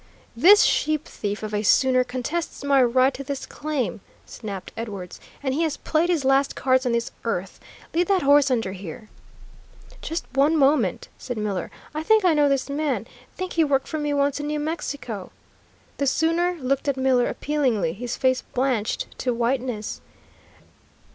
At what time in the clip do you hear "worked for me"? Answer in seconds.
13.63-14.11